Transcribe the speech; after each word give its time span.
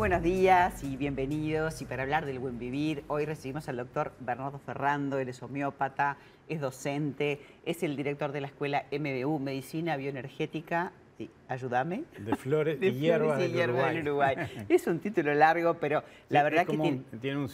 buenos 0.00 0.22
días 0.22 0.82
y 0.82 0.96
bienvenidos. 0.96 1.82
Y 1.82 1.84
para 1.84 2.04
hablar 2.04 2.24
del 2.24 2.38
buen 2.38 2.58
vivir, 2.58 3.04
hoy 3.08 3.26
recibimos 3.26 3.68
al 3.68 3.76
doctor 3.76 4.12
Bernardo 4.20 4.58
Ferrando, 4.58 5.18
él 5.18 5.28
es 5.28 5.42
homeópata, 5.42 6.16
es 6.48 6.58
docente, 6.62 7.38
es 7.66 7.82
el 7.82 7.96
director 7.96 8.32
de 8.32 8.40
la 8.40 8.46
escuela 8.46 8.86
MBU, 8.90 9.38
Medicina 9.38 9.98
Bioenergética. 9.98 10.92
Sí, 11.18 11.28
ayúdame. 11.48 12.04
De 12.18 12.34
flores 12.34 12.80
De 12.80 12.88
y 12.88 12.92
hierbas 12.98 13.36
Flores 13.36 13.50
y 13.50 13.52
del 13.58 13.70
Uruguay. 13.70 13.94
del 13.96 14.08
Uruguay. 14.08 14.36
Es 14.70 14.86
un 14.86 15.00
título 15.00 15.34
largo, 15.34 15.74
pero 15.74 16.02
la 16.30 16.40
Sí, 16.40 16.44
verdad 16.44 16.62
es 16.62 16.68
que 16.68 16.78
tiene... 16.78 16.96
un- 17.12 17.20
tiene 17.20 17.36
un 17.36 17.50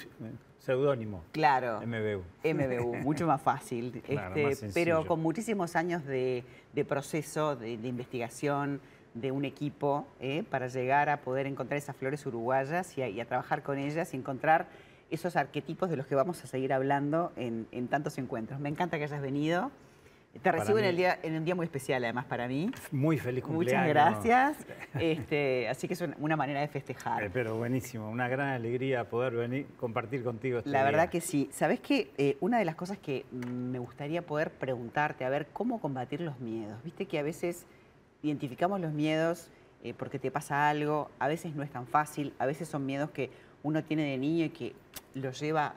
seudónimo. 0.60 1.24
Claro. 1.32 1.80
MBU. 1.84 2.22
MBU, 2.44 2.94
mucho 3.02 3.26
más 3.26 3.42
fácil. 3.42 4.02
Claro, 4.06 4.36
Este, 4.36 4.66
más 4.66 4.74
pero 4.74 5.04
con 5.04 5.20
muchísimos 5.20 5.74
años 5.74 6.04
de, 6.04 6.44
de 6.72 6.84
proceso, 6.84 7.56
de, 7.56 7.76
de 7.76 7.88
investigación, 7.88 8.80
de 9.16 9.32
un 9.32 9.44
equipo, 9.44 10.06
¿eh? 10.20 10.44
para 10.50 10.68
llegar 10.68 11.08
a 11.08 11.22
poder 11.22 11.46
encontrar 11.46 11.78
esas 11.78 11.96
flores 11.96 12.24
uruguayas 12.26 12.96
y 12.98 13.02
a, 13.02 13.08
y 13.08 13.20
a 13.20 13.24
trabajar 13.24 13.62
con 13.62 13.78
ellas 13.78 14.12
y 14.12 14.16
encontrar 14.16 14.68
esos 15.10 15.36
arquetipos 15.36 15.88
de 15.88 15.96
los 15.96 16.06
que 16.06 16.14
vamos 16.14 16.42
a 16.44 16.46
seguir 16.46 16.72
hablando 16.72 17.32
en, 17.36 17.66
en 17.72 17.88
tantos 17.88 18.18
encuentros. 18.18 18.60
Me 18.60 18.68
encanta 18.68 18.98
que 18.98 19.04
hayas 19.04 19.22
venido. 19.22 19.70
Te 20.34 20.40
Para 20.40 20.58
recibo 20.58 20.78
en, 20.78 20.84
el 20.84 20.96
día, 20.96 21.18
en 21.22 21.34
un 21.34 21.46
día 21.46 21.54
muy 21.54 21.64
especial, 21.64 22.04
además, 22.04 22.26
para 22.26 22.46
mí. 22.46 22.70
Muy 22.90 23.16
feliz 23.16 23.42
Muchas 23.44 23.56
cumpleaños. 23.56 23.88
gracias. 23.88 24.56
Este, 25.00 25.68
así 25.68 25.88
que 25.88 25.94
es 25.94 26.02
una, 26.18 26.36
manera 26.36 26.60
de 26.60 26.68
festejar. 26.68 27.24
Eh, 27.24 27.30
pero 27.30 27.56
buenísimo, 27.56 28.08
una 28.08 28.28
gran 28.28 28.48
alegría 28.48 29.08
poder 29.08 29.34
venir, 29.34 29.66
compartir 29.78 30.24
contigo 30.24 30.58
este 30.58 30.70
La 30.70 30.84
verdad 30.84 31.10
que 31.10 31.20
sí. 31.20 31.50
Sabes 31.52 31.80
que 31.80 32.36
una 32.40 32.58
de 32.58 32.64
las 32.64 32.76
cosas 32.76 32.96
que 32.98 33.26
mm, 33.30 33.46
me 33.46 33.78
gustaría 33.78 34.22
poder 34.22 34.50
preguntarte, 34.50 35.24
a 35.24 35.28
ver, 35.28 35.48
cómo 35.52 35.80
combatir 35.80 36.22
los 36.22 36.38
miedos. 36.40 36.82
Viste 36.82 37.06
que 37.06 37.18
a 37.18 37.22
veces 37.22 37.66
identificamos 38.26 38.80
los 38.80 38.92
miedos 38.92 39.48
eh, 39.82 39.94
porque 39.96 40.18
te 40.18 40.30
pasa 40.30 40.68
algo, 40.68 41.10
a 41.18 41.28
veces 41.28 41.54
no 41.54 41.62
es 41.62 41.70
tan 41.70 41.86
fácil, 41.86 42.32
a 42.38 42.46
veces 42.46 42.68
son 42.68 42.84
miedos 42.86 43.10
que 43.10 43.30
uno 43.62 43.82
tiene 43.84 44.04
de 44.04 44.18
niño 44.18 44.44
y 44.46 44.50
que 44.50 44.74
los 45.14 45.38
lleva 45.40 45.74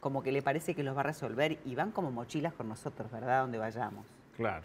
como 0.00 0.22
que 0.22 0.30
le 0.30 0.42
parece 0.42 0.74
que 0.74 0.82
los 0.82 0.96
va 0.96 1.00
a 1.00 1.04
resolver 1.04 1.58
y 1.64 1.74
van 1.74 1.90
como 1.90 2.10
mochilas 2.12 2.52
con 2.54 2.68
nosotros, 2.68 3.10
¿verdad? 3.10 3.42
Donde 3.42 3.58
vayamos. 3.58 4.06
Claro. 4.36 4.64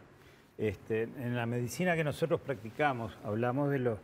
Este, 0.57 1.03
en 1.03 1.35
la 1.35 1.45
medicina 1.45 1.95
que 1.95 2.03
nosotros 2.03 2.39
practicamos 2.41 3.17
hablamos 3.23 3.71
de 3.71 3.79
los, 3.79 3.97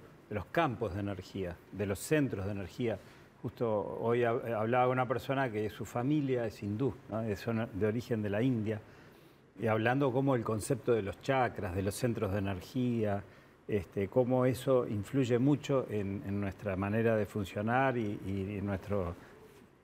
campos 0.52 0.94
de 0.96 1.02
energía, 1.02 1.56
de 1.72 1.86
los 1.86 2.00
centros 2.00 2.46
de 2.46 2.52
energía. 2.54 2.98
Justo 3.44 4.00
hoy 4.02 4.22
hab- 4.22 4.52
hablaba 4.56 4.88
una 4.92 5.08
persona 5.08 5.52
que 5.52 5.70
su 5.70 5.86
familia 5.86 6.46
es 6.46 6.64
hindú. 6.64 6.96
Es 7.28 7.46
de 7.74 7.86
origen 7.86 8.24
de 8.24 8.30
la 8.32 8.42
India, 8.42 8.82
y 9.60 9.68
hablando 9.68 10.12
cómo 10.12 10.36
el 10.36 10.44
concepto 10.44 10.94
de 10.94 11.02
los 11.02 11.20
chakras, 11.22 11.76
de 11.76 11.82
los 11.82 11.96
centros 11.96 12.32
de 12.32 12.40
energía, 12.40 13.24
este, 13.68 14.08
cómo 14.08 14.46
eso 14.46 14.88
influye 14.88 15.40
mucho 15.40 15.88
en, 15.90 16.24
en 16.26 16.40
nuestra 16.40 16.76
manera 16.76 17.18
de 17.18 17.26
funcionar 17.26 17.98
y, 17.98 18.20
y 18.26 18.58
en, 18.58 18.66
nuestro, 18.66 19.16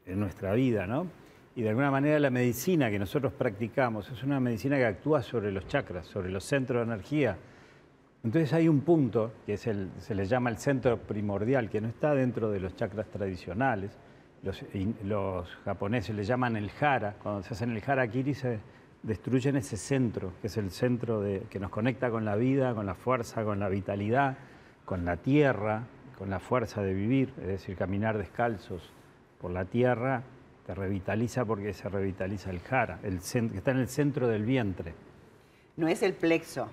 en 0.06 0.20
nuestra 0.20 0.54
vida, 0.54 0.88
¿no? 0.88 1.08
Y 1.56 1.62
de 1.62 1.70
alguna 1.70 1.92
manera 1.92 2.20
la 2.20 2.30
medicina 2.30 2.90
que 2.90 2.98
nosotros 2.98 3.34
practicamos 3.34 4.10
es 4.10 4.24
una 4.24 4.40
medicina 4.40 4.78
que 4.78 4.86
actúa 4.86 5.22
sobre 5.22 5.52
los 5.52 5.68
chakras, 5.68 6.08
sobre 6.08 6.30
los 6.30 6.44
centros 6.44 6.80
de 6.80 6.94
energía. 6.94 7.38
Entonces 8.24 8.54
hay 8.54 8.68
un 8.68 8.82
punto 8.82 9.34
que 9.46 9.54
es 9.54 9.68
el, 9.68 9.90
se 10.00 10.16
le 10.16 10.26
llama 10.26 10.50
el 10.50 10.58
centro 10.58 10.98
primordial, 10.98 11.70
que 11.70 11.82
no 11.82 11.90
está 11.90 12.16
dentro 12.16 12.50
de 12.50 12.60
los 12.60 12.76
chakras 12.76 13.08
tradicionales. 13.08 13.92
Los, 14.42 14.64
los 15.04 15.48
japoneses 15.66 16.16
le 16.16 16.24
llaman 16.24 16.56
el 16.56 16.72
hara. 16.80 17.16
Cuando 17.22 17.44
se 17.44 17.54
hacen 17.54 17.72
el 17.72 17.84
harakiri 17.86 18.34
se 18.34 18.60
destruyen 19.04 19.56
ese 19.58 19.78
centro, 19.78 20.32
que 20.42 20.48
es 20.48 20.58
el 20.58 20.72
centro 20.72 21.22
de- 21.22 21.44
que 21.50 21.59
nos 21.59 21.70
conecta 21.70 22.09
con 22.09 22.26
la 22.26 22.36
vida, 22.36 22.73
con 22.73 22.86
la 22.86 22.96
fuerza, 22.96 23.44
con 23.44 23.60
la 23.60 23.70
vitalidad, 23.70 24.38
con 24.86 25.06
la 25.06 25.18
tierra, 25.18 25.84
con 26.18 26.30
la 26.30 26.40
fuerza 26.40 26.82
de 26.82 26.94
vivir, 26.94 27.34
es 27.42 27.48
decir, 27.48 27.76
caminar 27.76 28.18
descalzos 28.18 28.92
por 29.42 29.52
la 29.52 29.66
tierra 29.66 30.23
te 30.66 30.73
revitaliza 30.73 31.44
porque 31.44 31.73
se 31.73 31.89
revitaliza 31.89 32.50
el 32.50 32.60
jara, 32.61 33.00
el 33.04 33.20
que 33.20 33.58
está 33.58 33.72
en 33.72 33.80
el 33.80 33.89
centro 33.89 34.27
del 34.30 34.45
vientre. 34.45 34.94
No 35.76 35.89
es 35.89 36.02
el 36.04 36.14
plexo, 36.14 36.70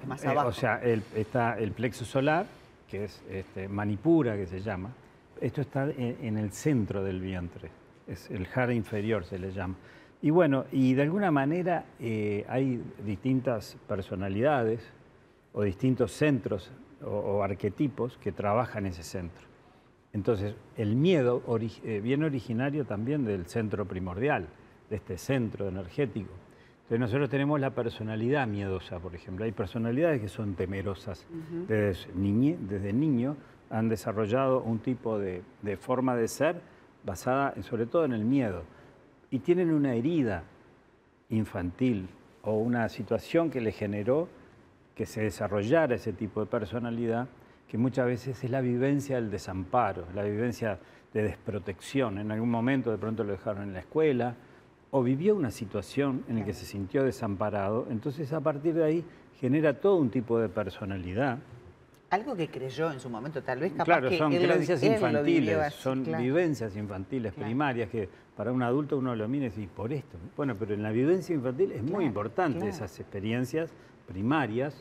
es 0.00 0.08
más 0.08 0.24
Eh, 0.24 0.28
abajo. 0.28 0.48
o 0.48 0.52
sea, 0.52 0.76
el- 0.82 1.02
está 1.14 1.58
el 1.58 1.72
plexo 1.72 2.06
solar, 2.06 2.46
que 2.88 3.04
es 3.04 3.22
este, 3.28 3.68
manipura, 3.68 4.36
que 4.36 4.46
se 4.46 4.60
llama. 4.60 4.90
Esto 5.40 5.60
está 5.60 5.84
en, 5.90 6.16
en 6.22 6.38
el 6.38 6.52
centro 6.52 7.04
del 7.04 7.20
vientre. 7.20 7.68
Es 8.06 8.30
el 8.30 8.46
jara 8.46 8.72
inferior, 8.72 9.24
se 9.24 9.38
le 9.38 9.52
llama. 9.52 9.74
Y 10.24 10.30
bueno, 10.30 10.64
y 10.72 10.94
de 10.94 11.02
alguna 11.02 11.30
manera 11.30 11.84
eh, 12.00 12.46
hay 12.48 12.82
distintas 13.04 13.76
personalidades 13.86 14.80
o 15.52 15.62
distintos 15.62 16.12
centros 16.12 16.72
o, 17.04 17.10
o 17.10 17.42
arquetipos 17.42 18.16
que 18.16 18.32
trabajan 18.32 18.86
ese 18.86 19.02
centro. 19.02 19.46
Entonces, 20.14 20.54
el 20.78 20.96
miedo 20.96 21.42
ori- 21.46 21.78
eh, 21.84 22.00
viene 22.00 22.24
originario 22.24 22.86
también 22.86 23.26
del 23.26 23.44
centro 23.44 23.84
primordial, 23.84 24.46
de 24.88 24.96
este 24.96 25.18
centro 25.18 25.68
energético. 25.68 26.30
Entonces, 26.84 27.00
nosotros 27.00 27.28
tenemos 27.28 27.60
la 27.60 27.74
personalidad 27.74 28.46
miedosa, 28.46 29.00
por 29.00 29.14
ejemplo. 29.14 29.44
Hay 29.44 29.52
personalidades 29.52 30.22
que 30.22 30.28
son 30.28 30.54
temerosas. 30.54 31.26
desde, 31.68 32.10
niñe- 32.14 32.56
desde 32.56 32.94
niño 32.94 33.36
han 33.68 33.90
desarrollado 33.90 34.62
un 34.62 34.78
tipo 34.78 35.18
de, 35.18 35.42
de 35.60 35.76
forma 35.76 36.16
de 36.16 36.28
ser 36.28 36.62
basada 37.04 37.52
en- 37.56 37.62
sobre 37.62 37.84
todo 37.84 38.06
en 38.06 38.14
el 38.14 38.24
miedo. 38.24 38.62
Y 39.34 39.40
tienen 39.40 39.72
una 39.72 39.94
herida 39.94 40.44
infantil 41.28 42.06
o 42.44 42.52
una 42.52 42.88
situación 42.88 43.50
que 43.50 43.60
le 43.60 43.72
generó 43.72 44.28
que 44.94 45.06
se 45.06 45.22
desarrollara 45.22 45.96
ese 45.96 46.12
tipo 46.12 46.38
de 46.38 46.46
personalidad, 46.46 47.26
que 47.66 47.76
muchas 47.76 48.06
veces 48.06 48.44
es 48.44 48.48
la 48.48 48.60
vivencia 48.60 49.16
del 49.16 49.32
desamparo, 49.32 50.06
la 50.14 50.22
vivencia 50.22 50.78
de 51.12 51.24
desprotección. 51.24 52.18
En 52.18 52.30
algún 52.30 52.48
momento 52.48 52.92
de 52.92 52.98
pronto 52.98 53.24
lo 53.24 53.32
dejaron 53.32 53.64
en 53.64 53.72
la 53.72 53.80
escuela 53.80 54.36
o 54.92 55.02
vivió 55.02 55.34
una 55.34 55.50
situación 55.50 56.22
en 56.28 56.38
la 56.38 56.44
que 56.44 56.52
se 56.52 56.64
sintió 56.64 57.02
desamparado. 57.02 57.88
Entonces 57.90 58.32
a 58.32 58.40
partir 58.40 58.74
de 58.74 58.84
ahí 58.84 59.04
genera 59.40 59.80
todo 59.80 59.96
un 59.96 60.10
tipo 60.10 60.38
de 60.38 60.48
personalidad. 60.48 61.40
Algo 62.14 62.36
que 62.36 62.46
creyó 62.46 62.92
en 62.92 63.00
su 63.00 63.10
momento, 63.10 63.42
tal 63.42 63.58
vez 63.58 63.72
capaz 63.72 63.84
Claro, 63.86 64.08
que 64.08 64.18
son 64.18 64.32
él 64.32 64.42
creencias 64.44 64.80
él 64.84 64.92
lo 64.92 64.94
vivió 64.94 65.08
infantiles, 65.08 65.58
así, 65.58 65.82
son 65.82 66.04
claro. 66.04 66.22
vivencias 66.22 66.76
infantiles 66.76 67.32
Claro. 67.32 67.46
primarias 67.48 67.90
que 67.90 68.08
para 68.36 68.52
un 68.52 68.62
adulto 68.62 68.96
uno 68.98 69.16
lo 69.16 69.26
mira 69.26 69.46
y 69.46 69.48
dice, 69.48 69.68
por 69.74 69.92
esto. 69.92 70.16
Bueno, 70.36 70.54
pero 70.56 70.74
en 70.74 70.84
la 70.84 70.92
vivencia 70.92 71.34
infantil 71.34 71.72
es 71.72 71.82
muy 71.82 72.04
importante 72.04 72.68
esas 72.68 73.00
experiencias 73.00 73.72
primarias 74.06 74.80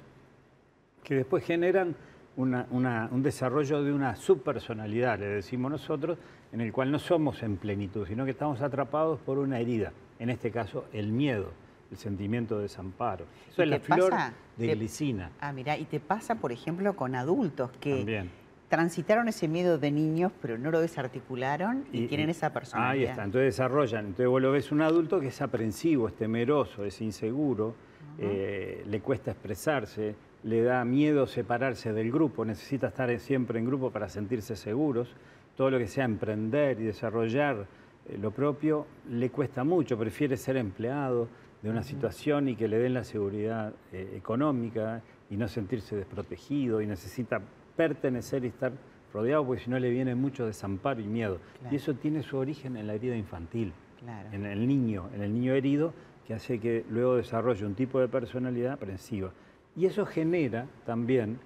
que 1.03 1.15
después 1.15 1.43
generan 1.43 1.95
una- 2.37 2.67
una- 2.69 3.09
un 3.11 3.23
desarrollo 3.23 3.81
de 3.83 3.91
una 3.93 4.15
subpersonalidad, 4.15 5.17
le 5.17 5.25
decimos 5.25 5.71
nosotros, 5.71 6.19
en 6.51 6.61
el 6.61 6.71
cual 6.71 6.91
no 6.91 6.99
somos 6.99 7.41
en 7.41 7.57
plenitud, 7.57 8.05
sino 8.05 8.25
que 8.25 8.31
estamos 8.31 8.61
atrapados 8.61 9.19
por 9.21 9.39
una 9.39 9.59
herida, 9.59 9.91
en 10.19 10.29
este 10.29 10.51
caso 10.51 10.85
el 10.93 11.11
miedo, 11.11 11.49
el 11.93 11.97
sentimiento 11.99 12.57
de 12.57 12.63
desamparo. 12.63 13.25
Eso 13.49 13.61
¿Y 13.61 13.65
es 13.65 13.69
la 13.69 13.79
flor 13.79 14.09
pasa? 14.09 14.33
de 14.57 14.67
Te- 14.67 14.75
glicina 14.75 15.29
Ah, 15.39 15.53
mira, 15.53 15.77
y 15.77 15.85
te 15.85 15.99
pasa, 15.99 16.35
por 16.35 16.51
ejemplo, 16.51 16.95
con 16.95 17.15
adultos 17.15 17.69
que 17.79 17.97
también. 17.97 18.29
transitaron 18.67 19.27
ese 19.27 19.47
miedo 19.47 19.77
de 19.77 19.91
niños, 19.91 20.31
pero 20.41 20.57
no 20.57 20.71
lo 20.71 20.81
desarticularon 20.81 21.85
y, 21.91 22.07
tienen 22.07 22.29
esa 22.29 22.51
personalidad. 22.51 22.91
Ahí 22.91 23.03
está, 23.03 23.23
entonces 23.23 23.55
desarrollan. 23.55 24.05
Entonces 24.07 24.27
vos 24.27 24.41
lo 24.41 24.51
ves 24.51 24.71
un 24.71 24.81
adulto 24.81 25.19
que 25.19 25.27
es 25.27 25.41
aprensivo, 25.41 26.07
es 26.07 26.15
temeroso, 26.15 26.83
es 26.83 26.99
inseguro, 27.01 27.75
eh, 28.17 28.83
le 28.87 28.99
cuesta 28.99 29.31
expresarse, 29.31 30.15
le 30.43 30.61
da 30.63 30.83
miedo 30.83 31.25
separarse 31.27 31.93
del 31.93 32.11
grupo, 32.11 32.43
necesita 32.43 32.87
estar 32.87 33.17
siempre 33.19 33.59
en 33.59 33.65
grupo 33.65 33.91
para 33.91 34.09
sentirse 34.09 34.55
seguros. 34.55 35.15
Todo 35.55 35.69
lo 35.69 35.77
que 35.77 35.87
sea 35.87 36.05
emprender 36.05 36.79
y 36.81 36.85
desarrollar 36.85 37.67
eh, 38.09 38.17
lo 38.19 38.31
propio 38.31 38.85
le 39.09 39.29
cuesta 39.29 39.63
mucho, 39.63 39.97
prefiere 39.97 40.35
ser 40.35 40.57
empleado 40.57 41.27
de 41.63 41.69
una 41.69 41.81
situación 41.81 42.49
y 42.49 42.55
que 42.55 42.67
le 42.67 42.77
den 42.77 42.93
la 42.93 43.03
seguridad 43.05 43.73
eh, 43.93 44.13
económica 44.17 45.01
y 45.29 45.37
no 45.37 45.47
sentirse 45.47 45.95
desprotegido 45.95 46.81
y 46.81 46.85
necesita 46.85 47.41
pertenecer 47.75 48.43
y 48.43 48.49
estar 48.49 48.73
rodeado 49.13 49.45
porque 49.45 49.63
si 49.63 49.69
no 49.69 49.79
le 49.79 49.89
viene 49.89 50.13
mucho 50.13 50.45
desamparo 50.45 50.99
y 50.99 51.07
miedo. 51.07 51.39
Claro. 51.59 51.73
Y 51.73 51.77
eso 51.77 51.93
tiene 51.93 52.21
su 52.21 52.37
origen 52.37 52.75
en 52.75 52.87
la 52.87 52.93
herida 52.95 53.15
infantil, 53.15 53.71
Claro. 53.99 54.29
en 54.33 54.45
el 54.45 54.67
niño, 54.67 55.09
en 55.15 55.21
el 55.23 55.33
niño 55.33 55.53
herido, 55.53 55.93
que 56.27 56.33
hace 56.33 56.59
que 56.59 56.83
luego 56.89 57.15
desarrolle 57.15 57.65
un 57.65 57.75
tipo 57.75 57.99
de 57.99 58.09
personalidad 58.09 58.73
aprensiva. 58.73 59.31
Y 59.75 59.85
eso 59.85 60.05
genera 60.05 60.67
también 60.85 61.39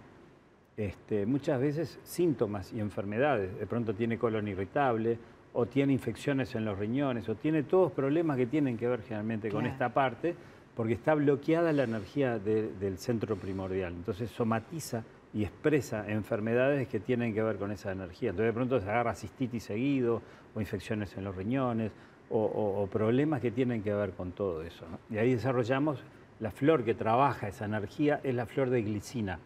este, 0.77 1.25
muchas 1.25 1.59
veces 1.61 1.99
síntomas 2.03 2.73
y 2.73 2.79
enfermedades. 2.79 3.57
De 3.59 3.65
pronto 3.67 3.93
tiene 3.93 4.17
colon 4.17 4.47
irritable, 4.47 5.17
o 5.59 5.65
tiene 5.65 5.91
infecciones 5.91 6.53
en 6.53 6.65
los 6.65 6.77
riñones, 6.77 7.27
o 7.29 7.33
tiene 7.35 7.63
todos 7.63 7.91
problemas 7.91 8.37
que 8.37 8.45
tienen 8.45 8.77
que 8.77 8.87
ver 8.87 9.01
generalmente 9.01 9.49
con 9.49 9.65
esta 9.71 9.89
parte, 9.91 10.35
porque 10.75 10.93
está 10.93 11.15
bloqueada 11.15 11.73
la 11.73 11.83
energía 11.83 12.37
de- 12.37 12.71
del 12.79 12.99
centro 12.99 13.35
primordial. 13.37 13.91
Entonces 13.93 14.29
somatiza 14.29 15.03
y 15.33 15.43
expresa 15.43 16.05
enfermedades 16.07 16.87
que 16.87 16.99
tienen 16.99 17.33
que 17.33 17.41
ver 17.41 17.55
con 17.57 17.71
esa 17.71 17.91
energía. 17.91 18.29
Entonces 18.29 18.49
de 18.49 18.53
pronto 18.53 18.79
se 18.79 18.87
agarra 18.87 19.15
cistitis 19.15 19.63
seguido, 19.63 20.21
o 20.53 20.61
infecciones 20.61 21.17
en 21.17 21.23
los 21.23 21.35
riñones, 21.35 21.91
o, 22.29 22.37
o- 22.39 22.83
o 22.83 22.87
problemas 22.87 23.41
que 23.41 23.49
tienen 23.49 23.81
que 23.81 23.93
ver 23.93 24.11
con 24.11 24.33
todo 24.33 24.61
eso. 24.61 24.85
¿no? 24.91 24.99
Y 25.09 25.17
ahí 25.17 25.33
desarrollamos 25.33 26.03
la 26.39 26.51
flor 26.51 26.83
que 26.83 26.93
trabaja 26.93 27.47
esa 27.47 27.65
energía, 27.65 28.19
es 28.23 28.35
la 28.35 28.45
flor 28.45 28.69
de 28.69 28.83
glicina. 28.83 29.39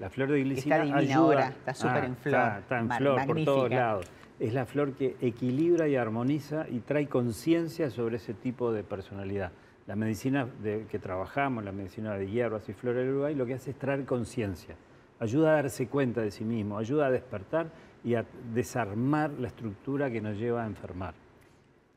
La 0.00 0.10
flor 0.10 0.30
de 0.30 0.40
glicina 0.42 0.76
Está 0.76 0.84
divina 0.84 0.98
ayuda. 0.98 1.16
ahora, 1.18 1.48
está 1.48 1.74
súper 1.74 2.02
Ah, 2.02 2.06
en 2.06 2.16
flor. 2.16 2.34
Está, 2.34 2.58
está 2.58 2.78
en 2.80 2.86
Mar- 2.88 2.98
flor 2.98 3.26
por 3.26 3.44
todos 3.44 3.70
lados. 3.70 4.06
Es 4.40 4.52
la 4.54 4.66
flor 4.66 4.92
que 4.94 5.16
equilibra 5.20 5.86
y 5.86 5.96
armoniza 5.96 6.66
y 6.68 6.80
trae 6.80 7.06
conciencia 7.06 7.90
sobre 7.90 8.16
ese 8.16 8.34
tipo 8.34 8.72
de 8.72 8.82
personalidad. 8.82 9.52
La 9.86 9.96
medicina 9.96 10.46
de, 10.62 10.86
que 10.90 10.98
trabajamos, 10.98 11.62
la 11.64 11.72
medicina 11.72 12.14
de 12.14 12.28
hierbas 12.28 12.68
y 12.68 12.72
flores 12.72 13.02
del 13.02 13.10
Uruguay, 13.10 13.34
lo 13.34 13.46
que 13.46 13.54
hace 13.54 13.70
es 13.70 13.78
traer 13.78 14.04
conciencia. 14.04 14.74
Ayuda 15.20 15.50
a 15.50 15.54
darse 15.56 15.86
cuenta 15.88 16.20
de 16.22 16.30
sí 16.30 16.44
mismo, 16.44 16.78
ayuda 16.78 17.06
a 17.06 17.10
despertar 17.10 17.66
y 18.02 18.14
a 18.14 18.24
desarmar 18.54 19.30
la 19.32 19.48
estructura 19.48 20.10
que 20.10 20.20
nos 20.20 20.36
lleva 20.38 20.64
a 20.64 20.66
enfermar. 20.66 21.14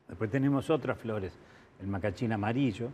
Después 0.08 0.30
tenemos 0.30 0.68
otras 0.70 0.98
flores, 0.98 1.32
el 1.80 1.86
macachín 1.88 2.32
amarillo. 2.32 2.90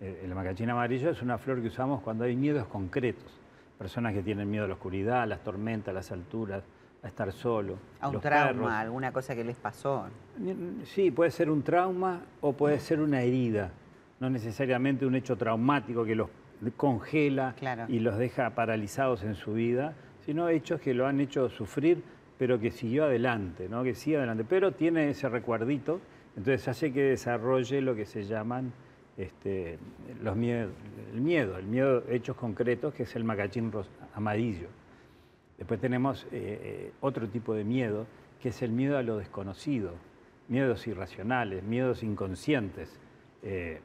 Eh, 0.00 0.22
El 0.24 0.34
macachín 0.34 0.70
amarillo 0.70 1.10
es 1.10 1.20
una 1.22 1.38
flor 1.38 1.60
que 1.60 1.66
usamos 1.68 2.00
cuando 2.02 2.24
hay 2.24 2.36
miedos 2.36 2.66
concretos. 2.68 3.40
Personas 3.82 4.14
que 4.14 4.22
tienen 4.22 4.48
miedo 4.48 4.64
a 4.66 4.68
la 4.68 4.74
oscuridad, 4.74 5.22
a 5.22 5.26
las 5.26 5.42
tormentas, 5.42 5.88
a 5.90 5.92
las 5.92 6.12
alturas, 6.12 6.62
a 7.02 7.08
estar 7.08 7.32
solo. 7.32 7.78
A 8.00 8.10
un 8.10 8.20
trauma, 8.20 8.46
perros. 8.52 8.70
alguna 8.70 9.12
cosa 9.12 9.34
que 9.34 9.42
les 9.42 9.56
pasó. 9.56 10.04
Sí, 10.84 11.10
puede 11.10 11.32
ser 11.32 11.50
un 11.50 11.64
trauma 11.64 12.20
o 12.42 12.52
puede 12.52 12.78
ser 12.78 13.00
una 13.00 13.22
herida. 13.22 13.72
No 14.20 14.30
necesariamente 14.30 15.04
un 15.04 15.16
hecho 15.16 15.36
traumático 15.36 16.04
que 16.04 16.14
los 16.14 16.28
congela 16.76 17.56
Claro. 17.58 17.86
y 17.88 17.98
los 17.98 18.18
deja 18.18 18.50
paralizados 18.50 19.24
en 19.24 19.34
su 19.34 19.54
vida, 19.54 19.94
sino 20.24 20.48
hechos 20.48 20.80
que 20.80 20.94
lo 20.94 21.08
han 21.08 21.18
hecho 21.20 21.48
sufrir, 21.48 22.04
pero 22.38 22.60
que 22.60 22.70
siguió 22.70 23.06
adelante, 23.06 23.68
¿no? 23.68 23.82
que 23.82 23.96
sigue 23.96 24.16
adelante. 24.18 24.44
Pero 24.48 24.70
tiene 24.70 25.10
ese 25.10 25.28
recuerdito, 25.28 25.98
entonces 26.36 26.68
hace 26.68 26.92
que 26.92 27.02
desarrolle 27.02 27.80
lo 27.80 27.96
que 27.96 28.06
se 28.06 28.22
llaman 28.22 28.72
este, 29.16 29.78
los 30.22 30.34
el 30.34 31.20
miedo, 31.20 31.58
el 31.58 31.66
miedo 31.66 32.04
hechos 32.08 32.36
concretos, 32.36 32.94
que 32.94 33.02
es 33.02 33.16
el 33.16 33.24
macachín 33.24 33.70
amarillo. 34.14 34.68
Después 35.58 35.80
tenemos 35.80 36.24
eh, 36.24 36.28
eh, 36.32 36.92
otro 37.00 37.28
tipo 37.28 37.54
de 37.54 37.64
miedo, 37.64 38.06
que 38.40 38.48
es 38.48 38.62
el 38.62 38.72
miedo 38.72 38.96
a 38.96 39.02
lo 39.02 39.18
desconocido, 39.18 39.92
miedos 40.48 40.86
irracionales, 40.86 41.62
miedos 41.62 42.02
inconscientes, 42.02 42.98
eh, 43.42 43.80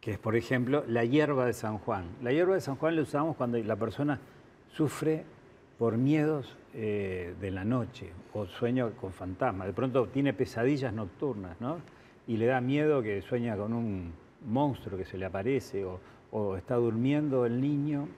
que 0.00 0.12
es, 0.12 0.18
por 0.18 0.34
ejemplo, 0.34 0.84
la 0.88 1.04
hierba 1.04 1.44
de 1.44 1.52
San 1.52 1.78
Juan. 1.78 2.06
La 2.22 2.32
hierba 2.32 2.54
de 2.54 2.60
San 2.60 2.76
Juan 2.76 2.96
la 2.96 3.02
usamos 3.02 3.36
cuando 3.36 3.58
la 3.58 3.76
persona 3.76 4.18
sufre 4.72 5.24
por 5.78 5.96
miedos 5.96 6.56
de 6.72 7.50
la 7.50 7.64
noche 7.64 8.12
o 8.34 8.46
sueño 8.46 8.92
con 9.00 9.12
fantasmas. 9.12 9.66
De 9.66 9.72
pronto 9.72 10.06
tiene 10.08 10.32
pesadillas 10.32 10.92
nocturnas, 10.92 11.60
¿no? 11.60 11.78
Y 12.28 12.36
le 12.36 12.46
da 12.46 12.60
miedo 12.60 13.02
que 13.02 13.22
sueña 13.22 13.56
con 13.56 13.72
un 13.72 14.12
monstruo 14.46 14.96
que 14.98 15.04
se 15.04 15.18
le 15.18 15.26
aparece 15.26 15.84
o, 15.84 16.00
o 16.30 16.56
está 16.56 16.76
durmiendo 16.76 17.44
el 17.46 17.60
niño 17.60 18.08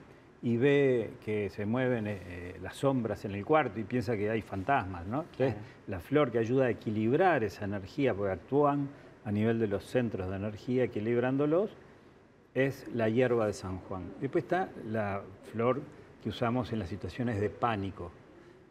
y 0.43 0.57
ve 0.57 1.11
que 1.23 1.49
se 1.49 1.65
mueven 1.65 2.07
eh, 2.07 2.19
eh, 2.25 2.59
las 2.61 2.75
sombras 2.75 3.25
en 3.25 3.31
el 3.35 3.45
cuarto 3.45 3.79
y 3.79 3.83
piensa 3.83 4.17
que 4.17 4.29
hay 4.29 4.41
fantasmas, 4.41 5.05
¿no? 5.05 5.21
Entonces, 5.21 5.53
Claro. 5.53 5.67
la 5.87 5.99
flor 5.99 6.31
que 6.31 6.39
ayuda 6.39 6.65
a 6.65 6.69
equilibrar 6.71 7.43
esa 7.43 7.65
energía, 7.65 8.13
porque 8.13 8.33
actúan 8.33 8.89
a 9.23 9.31
nivel 9.31 9.59
de 9.59 9.67
los 9.67 9.85
centros 9.85 10.29
de 10.29 10.35
energía, 10.37 10.83
equilibrándolos, 10.85 11.69
es 12.55 12.87
la 12.93 13.07
hierba 13.07 13.45
de 13.45 13.53
San 13.53 13.77
Juan. 13.81 14.03
Después 14.19 14.43
está 14.45 14.69
la 14.89 15.21
flor 15.51 15.81
que 16.23 16.29
usamos 16.29 16.73
en 16.73 16.79
las 16.79 16.89
situaciones 16.89 17.39
de 17.39 17.49
pánico, 17.49 18.11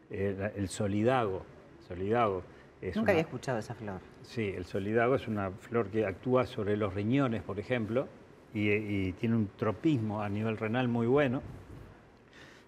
eh, 0.09 0.35
la- 0.37 0.47
el 0.49 0.67
solidago. 0.67 1.43
solidago 1.87 2.43
es 2.81 2.95
Nunca 2.95 3.03
una- 3.03 3.11
había 3.11 3.21
escuchado 3.23 3.59
esa 3.59 3.75
flor. 3.75 3.99
Sí, 4.23 4.47
el 4.55 4.65
solidago 4.65 5.15
es 5.15 5.27
una 5.27 5.51
flor 5.51 5.87
que 5.89 6.05
actúa 6.05 6.45
sobre 6.45 6.77
los 6.77 6.93
riñones, 6.93 7.43
por 7.43 7.59
ejemplo, 7.59 8.07
y, 8.53 8.69
y 8.71 9.11
tiene 9.13 9.35
un 9.35 9.49
tropismo 9.57 10.21
a 10.21 10.29
nivel 10.29 10.57
renal 10.57 10.87
muy 10.87 11.07
bueno, 11.07 11.41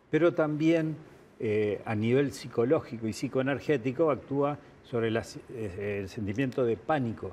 pero 0.09 0.33
también 0.33 0.95
eh, 1.39 1.81
a 1.85 1.95
nivel 1.95 2.31
psicológico 2.31 3.07
y 3.07 3.13
psicoenergético 3.13 4.11
actúa 4.11 4.57
sobre 4.83 5.11
las- 5.11 5.37
eh, 5.51 5.99
el 6.01 6.09
sentimiento 6.09 6.63
de 6.63 6.77
pánico. 6.77 7.31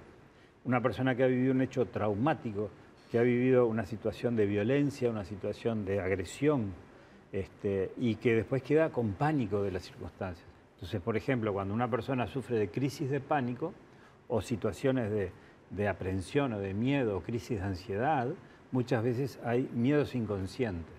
Una 0.65 0.81
persona 0.81 1.15
que 1.15 1.23
ha 1.25 1.27
vivido 1.27 1.53
un 1.53 1.61
hecho 1.63 1.87
traumático, 1.87 2.71
que 3.11 3.19
ha 3.19 3.23
vivido 3.23 3.67
una 3.67 3.87
situación 3.87 4.37
de 4.37 4.47
violencia, 4.47 5.11
una 5.11 5.25
situación 5.25 5.85
de 5.85 6.01
agresión, 6.01 6.73
este, 7.33 7.93
y 7.99 8.17
que 8.17 8.35
después 8.35 8.63
queda 8.63 8.91
con 8.91 9.13
pánico 9.13 9.63
de 9.63 9.71
las 9.73 9.83
circunstancias. 9.85 10.47
Entonces, 10.81 11.03
por 11.03 11.15
ejemplo, 11.15 11.53
cuando 11.53 11.75
una 11.75 11.91
persona 11.91 12.27
sufre 12.27 12.59
de 12.59 12.71
crisis 12.71 13.11
de 13.11 13.21
pánico 13.21 13.75
o 14.29 14.41
situaciones 14.41 15.11
de, 15.11 15.31
de 15.69 15.89
aprehensión 15.89 16.55
o 16.55 16.59
de 16.59 16.73
miedo 16.73 17.19
o 17.19 17.21
crisis 17.21 17.61
de 17.61 17.67
ansiedad, 17.67 18.29
muchas 18.73 19.05
veces 19.05 19.39
hay 19.45 19.69
miedos 19.75 20.15
inconscientes. 20.15 20.95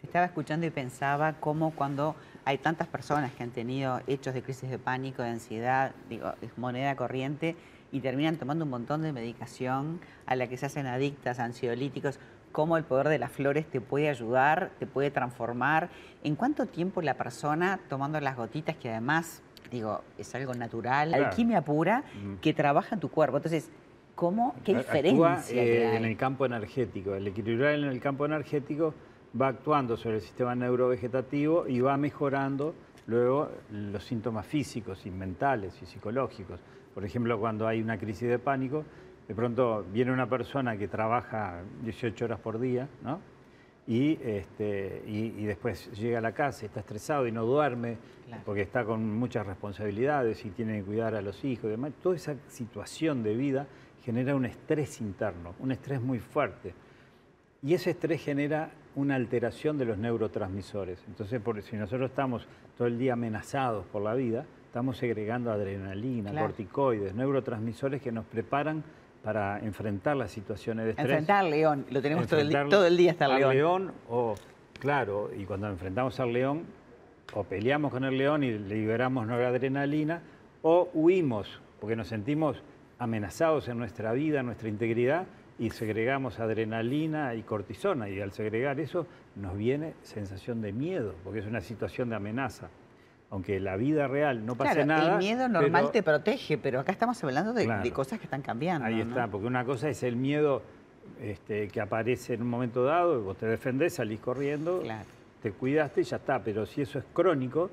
Te 0.00 0.06
estaba 0.06 0.26
escuchando 0.26 0.66
y 0.66 0.70
pensaba 0.70 1.32
cómo 1.40 1.72
cuando 1.72 2.14
hay 2.44 2.58
tantas 2.58 2.86
personas 2.86 3.32
que 3.32 3.42
han 3.42 3.50
tenido 3.50 4.00
hechos 4.06 4.34
de 4.34 4.42
crisis 4.42 4.70
de 4.70 4.78
pánico, 4.78 5.24
de 5.24 5.30
ansiedad, 5.30 5.92
digo, 6.08 6.32
es 6.40 6.56
moneda 6.56 6.94
corriente, 6.94 7.56
y 7.90 8.00
terminan 8.00 8.36
tomando 8.36 8.64
un 8.64 8.70
montón 8.70 9.02
de 9.02 9.12
medicación 9.12 10.00
a 10.26 10.36
la 10.36 10.48
que 10.48 10.56
se 10.56 10.66
hacen 10.66 10.86
adictas, 10.86 11.38
ansiolíticos, 11.38 12.18
cómo 12.54 12.76
el 12.76 12.84
poder 12.84 13.08
de 13.08 13.18
las 13.18 13.32
flores 13.32 13.66
te 13.66 13.80
puede 13.80 14.08
ayudar, 14.08 14.70
te 14.78 14.86
puede 14.86 15.10
transformar. 15.10 15.88
¿En 16.22 16.36
cuánto 16.36 16.66
tiempo 16.66 17.02
la 17.02 17.14
persona 17.14 17.80
tomando 17.88 18.20
las 18.20 18.36
gotitas, 18.36 18.76
que 18.76 18.90
además, 18.90 19.42
digo, 19.72 20.02
es 20.18 20.32
algo 20.36 20.54
natural, 20.54 21.08
Claro. 21.08 21.24
alquimia 21.26 21.62
pura, 21.62 22.04
Mm. 22.14 22.34
que 22.36 22.54
trabaja 22.54 22.94
en 22.94 23.00
tu 23.00 23.08
cuerpo? 23.10 23.38
Entonces, 23.38 23.72
¿cómo, 24.14 24.54
qué 24.64 24.72
diferencia 24.76 25.60
eh, 25.64 25.66
que 25.66 25.86
hay? 25.88 25.96
en 25.96 26.04
el 26.04 26.16
campo 26.16 26.46
energético. 26.46 27.16
El 27.16 27.26
equilibrar 27.26 27.74
en 27.74 27.86
el 27.86 28.00
campo 28.00 28.24
energético 28.24 28.94
va 29.38 29.48
actuando 29.48 29.96
sobre 29.96 30.18
el 30.18 30.22
sistema 30.22 30.54
neurovegetativo 30.54 31.66
y 31.66 31.80
va 31.80 31.96
mejorando 31.96 32.72
luego 33.08 33.48
los 33.72 34.04
síntomas 34.04 34.46
físicos 34.46 35.04
y 35.06 35.10
mentales 35.10 35.76
y 35.82 35.86
psicológicos. 35.86 36.60
Por 36.94 37.04
ejemplo, 37.04 37.36
cuando 37.40 37.66
hay 37.66 37.82
una 37.82 37.98
crisis 37.98 38.28
de 38.28 38.38
pánico, 38.38 38.84
de 39.28 39.34
pronto 39.34 39.84
viene 39.92 40.12
una 40.12 40.28
persona 40.28 40.76
que 40.76 40.88
trabaja 40.88 41.62
18 41.82 42.24
horas 42.26 42.40
por 42.40 42.58
día, 42.58 42.88
¿no? 43.02 43.20
Y, 43.86 44.18
este, 44.22 45.02
y, 45.06 45.34
y 45.38 45.44
después 45.44 45.90
llega 45.92 46.18
a 46.18 46.20
la 46.22 46.32
casa, 46.32 46.64
está 46.64 46.80
estresado 46.80 47.26
y 47.26 47.32
no 47.32 47.44
duerme, 47.44 47.98
Claro. 48.26 48.42
porque 48.46 48.62
está 48.62 48.86
con 48.86 49.14
muchas 49.18 49.46
responsabilidades 49.46 50.42
y 50.46 50.50
tiene 50.50 50.78
que 50.78 50.84
cuidar 50.84 51.14
a 51.14 51.20
los 51.20 51.44
hijos 51.44 51.66
y 51.66 51.68
demás. 51.68 51.92
Toda 52.02 52.16
esa 52.16 52.34
situación 52.48 53.22
de 53.22 53.34
vida 53.34 53.66
genera 54.02 54.34
un 54.34 54.46
estrés 54.46 55.02
interno, 55.02 55.54
un 55.58 55.72
estrés 55.72 56.00
muy 56.00 56.18
fuerte. 56.18 56.72
Y 57.62 57.74
ese 57.74 57.90
estrés 57.90 58.22
genera 58.24 58.70
una 58.94 59.16
alteración 59.16 59.76
de 59.76 59.84
los 59.84 59.98
neurotransmisores. 59.98 61.04
Entonces, 61.06 61.38
por, 61.42 61.60
si 61.62 61.76
nosotros 61.76 62.08
estamos 62.08 62.46
todo 62.78 62.86
el 62.88 62.98
día 62.98 63.12
amenazados 63.12 63.84
por 63.86 64.00
la 64.02 64.14
vida, 64.14 64.46
estamos 64.66 64.96
segregando 64.96 65.52
adrenalina, 65.52 66.30
Claro. 66.30 66.46
corticoides, 66.46 67.14
neurotransmisores 67.14 68.00
que 68.00 68.10
nos 68.12 68.24
preparan 68.24 68.82
para 69.24 69.58
enfrentar 69.60 70.16
las 70.16 70.30
situaciones 70.30 70.84
de 70.84 70.90
estrés. 70.90 71.08
Enfrentar 71.08 71.44
al 71.46 71.50
león, 71.50 71.86
lo 71.90 72.02
tenemos 72.02 72.26
todo 72.26 72.40
el, 72.40 72.50
todo 72.68 72.90
día 72.90 73.12
hasta 73.12 73.24
el 73.24 73.32
al 73.42 73.50
león. 73.56 73.92
o, 74.10 74.34
claro, 74.78 75.30
y 75.34 75.44
cuando 75.44 75.66
enfrentamos 75.68 76.20
al 76.20 76.32
león, 76.32 76.64
o 77.32 77.42
peleamos 77.42 77.90
con 77.90 78.04
el 78.04 78.18
león 78.18 78.44
y 78.44 78.52
liberamos 78.58 79.26
noradrenalina, 79.26 80.20
o 80.60 80.90
huimos, 80.92 81.60
porque 81.80 81.96
nos 81.96 82.08
sentimos 82.08 82.62
amenazados 82.98 83.68
en 83.68 83.78
nuestra 83.78 84.12
vida, 84.12 84.40
en 84.40 84.46
nuestra 84.46 84.68
integridad, 84.68 85.26
y 85.58 85.70
segregamos 85.70 86.38
adrenalina 86.38 87.34
y 87.34 87.42
cortisona, 87.42 88.10
y 88.10 88.20
al 88.20 88.32
segregar 88.32 88.78
eso 88.78 89.06
nos 89.36 89.56
viene 89.56 89.94
sensación 90.02 90.60
de 90.60 90.74
miedo, 90.74 91.14
porque 91.24 91.38
es 91.38 91.46
una 91.46 91.62
situación 91.62 92.10
de 92.10 92.16
amenaza. 92.16 92.68
Aunque 93.30 93.58
la 93.58 93.76
vida 93.76 94.06
real 94.06 94.46
no 94.46 94.54
pase 94.54 94.74
Claro, 94.74 94.86
nada. 94.86 95.12
el 95.14 95.18
miedo 95.18 95.48
normal 95.48 95.82
pero- 95.82 95.90
te 95.90 96.02
protege, 96.02 96.56
pero 96.58 96.80
acá 96.80 96.92
estamos 96.92 97.22
hablando 97.24 97.52
de, 97.52 97.64
Claro. 97.64 97.82
de 97.82 97.90
cosas 97.92 98.18
que 98.18 98.24
están 98.26 98.42
cambiando. 98.42 98.86
Ahí 98.86 98.96
¿no? 99.02 99.08
está, 99.10 99.26
porque 99.28 99.46
una 99.46 99.64
cosa 99.64 99.88
es 99.88 100.02
el 100.02 100.16
miedo 100.16 100.62
este, 101.20 101.68
que 101.68 101.80
aparece 101.80 102.34
en 102.34 102.42
un 102.42 102.48
momento 102.48 102.84
dado, 102.84 103.20
vos 103.22 103.36
te 103.36 103.46
defendés, 103.46 103.94
salís 103.94 104.20
corriendo, 104.20 104.80
Claro. 104.80 105.04
te 105.42 105.52
cuidaste 105.52 106.00
y 106.02 106.04
ya 106.04 106.16
está. 106.16 106.42
Pero 106.42 106.64
si 106.66 106.82
eso 106.82 106.98
es 106.98 107.04
crónico, 107.12 107.70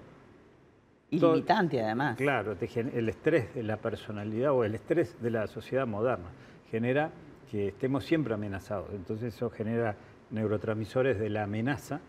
Y 1.09 1.19
todo- 1.19 1.33
limitante 1.35 1.81
además. 1.83 2.17
claro, 2.17 2.55
te 2.55 2.67
gen- 2.67 2.91
el 2.95 3.07
estrés 3.09 3.53
de 3.53 3.63
la 3.63 3.77
personalidad 3.77 4.51
o 4.53 4.63
el 4.63 4.75
estrés 4.75 5.21
de 5.21 5.29
la 5.31 5.47
sociedad 5.47 5.85
moderna 5.87 6.29
genera 6.71 7.11
que 7.51 7.67
estemos 7.69 8.03
siempre 8.05 8.33
amenazados. 8.33 8.89
Entonces 8.93 9.35
eso 9.35 9.49
genera 9.49 9.95
neurotransmisores 10.31 11.19
de 11.19 11.29
la 11.29 11.43
amenaza 11.43 11.99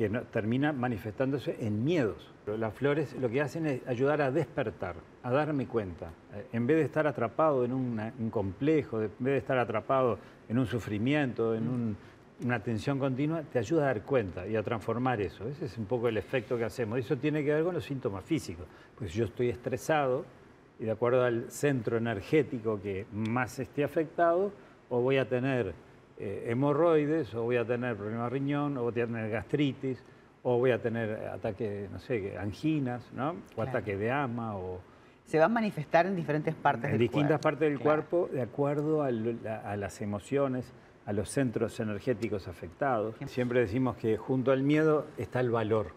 que 0.00 0.08
no- 0.08 0.22
termina 0.22 0.72
manifestándose 0.72 1.58
en 1.60 1.84
miedos. 1.84 2.32
Pero 2.46 2.56
Las 2.56 2.72
flores 2.72 3.14
lo 3.20 3.28
que 3.28 3.42
hacen 3.42 3.66
es 3.66 3.86
ayudar 3.86 4.22
a 4.22 4.30
despertar, 4.30 4.94
a 5.22 5.30
darme 5.30 5.66
cuenta. 5.66 6.06
Eh, 6.34 6.46
En 6.54 6.66
vez 6.66 6.78
de 6.78 6.84
estar 6.84 7.06
atrapado 7.06 7.66
en 7.66 7.74
una- 7.74 8.10
un 8.18 8.30
complejo, 8.30 8.98
en 9.02 9.10
vez 9.18 9.32
de 9.34 9.36
estar 9.36 9.58
atrapado 9.58 10.18
en 10.48 10.58
un 10.58 10.64
sufrimiento, 10.64 11.54
en 11.54 11.68
un- 11.68 11.96
una 12.42 12.60
tensión 12.62 12.98
continua, 12.98 13.42
te 13.42 13.58
ayuda 13.58 13.82
a 13.82 13.86
dar 13.88 14.00
cuenta 14.02 14.46
y 14.48 14.56
a 14.56 14.62
transformar 14.62 15.20
eso. 15.20 15.46
Ese 15.46 15.66
es 15.66 15.76
un 15.76 15.84
poco 15.84 16.08
el 16.08 16.16
efecto 16.16 16.56
que 16.56 16.64
hacemos. 16.64 16.98
Eso 16.98 17.18
tiene 17.18 17.44
que 17.44 17.52
ver 17.52 17.62
con 17.62 17.74
los 17.74 17.84
síntomas 17.84 18.24
físicos. 18.24 18.64
Pues 18.98 19.12
yo 19.12 19.26
estoy 19.26 19.50
estresado 19.50 20.24
y 20.78 20.84
de 20.84 20.92
acuerdo 20.92 21.24
al 21.24 21.50
centro 21.50 21.98
energético 21.98 22.80
que 22.80 23.04
más 23.12 23.58
esté 23.58 23.84
afectado, 23.84 24.50
o 24.88 25.02
voy 25.02 25.18
a 25.18 25.28
tener 25.28 25.74
eh, 26.20 26.44
hemorroides, 26.50 27.34
o 27.34 27.42
voy 27.44 27.56
a 27.56 27.64
tener 27.64 27.96
problema 27.96 28.24
de 28.24 28.30
riñón, 28.30 28.76
o 28.78 28.82
voy 28.82 29.00
a 29.00 29.06
tener 29.06 29.30
gastritis, 29.30 30.04
o 30.42 30.58
voy 30.58 30.70
a 30.70 30.80
tener 30.80 31.28
ataque, 31.28 31.88
no 31.92 31.98
sé, 31.98 32.36
anginas, 32.38 33.10
¿no? 33.14 33.36
O 33.56 33.62
ataque 33.62 33.96
de 33.96 34.10
asma, 34.10 34.56
o... 34.56 34.80
Se 35.24 35.38
va 35.38 35.44
a 35.46 35.48
manifestar 35.48 36.06
en 36.06 36.16
diferentes 36.16 36.54
partes 36.54 36.84
en 36.86 36.90
del 36.92 36.98
distintas 37.00 37.28
cuerpo. 37.40 37.42
partes 37.42 37.68
del 37.70 37.78
cuerpo 37.80 38.28
de 38.32 38.42
acuerdo 38.42 39.02
a, 39.02 39.10
lo- 39.10 39.48
a- 39.48 39.72
a 39.72 39.76
las 39.76 40.00
emociones, 40.00 40.72
a 41.06 41.12
los 41.12 41.30
centros 41.30 41.78
energéticos 41.80 42.48
afectados. 42.48 43.14
Siempre 43.26 43.60
decimos 43.60 43.96
que 43.96 44.16
junto 44.16 44.50
al 44.52 44.62
miedo 44.62 45.06
está 45.18 45.40
el 45.40 45.50
valor. 45.50 45.88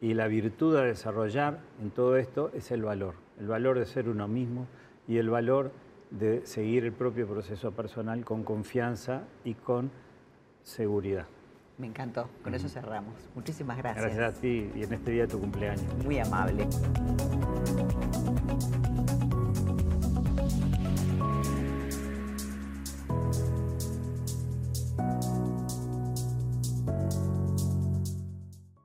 Y 0.00 0.14
la 0.14 0.26
virtud 0.26 0.76
a 0.76 0.82
desarrollar 0.84 1.60
en 1.80 1.90
todo 1.90 2.16
esto 2.16 2.50
es 2.54 2.70
el 2.72 2.82
valor. 2.82 3.14
El 3.38 3.46
valor 3.48 3.78
de 3.78 3.86
ser 3.86 4.08
uno 4.08 4.26
mismo 4.28 4.66
y 5.08 5.18
el 5.18 5.28
valor 5.30 5.70
de 6.18 6.46
seguir 6.46 6.84
el 6.84 6.92
propio 6.92 7.26
proceso 7.26 7.72
personal 7.72 8.24
con 8.24 8.44
confianza 8.44 9.22
y 9.44 9.54
con 9.54 9.90
seguridad. 10.62 11.26
Me 11.78 11.86
encantó, 11.86 12.28
con 12.44 12.54
eso 12.54 12.68
cerramos. 12.68 13.14
Muchísimas 13.34 13.78
gracias. 13.78 14.04
Gracias 14.04 14.38
a 14.38 14.40
ti 14.40 14.70
y 14.74 14.84
en 14.84 14.92
este 14.92 15.10
día 15.10 15.22
de 15.22 15.28
tu 15.28 15.40
cumpleaños. 15.40 15.86
Muy 16.04 16.18
amable. 16.18 16.68